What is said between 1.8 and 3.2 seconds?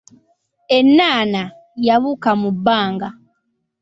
yabuuka mu bbanga.